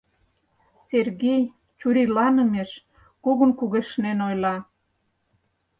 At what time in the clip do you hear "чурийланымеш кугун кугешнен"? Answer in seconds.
1.79-4.19